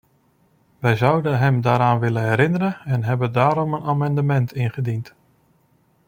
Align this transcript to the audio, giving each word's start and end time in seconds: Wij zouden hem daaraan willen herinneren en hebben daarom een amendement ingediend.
Wij 0.79 0.95
zouden 0.95 1.39
hem 1.39 1.61
daaraan 1.61 1.99
willen 1.99 2.27
herinneren 2.29 2.77
en 2.85 3.03
hebben 3.03 3.31
daarom 3.31 3.73
een 3.73 3.83
amendement 3.83 4.53
ingediend. 4.53 5.15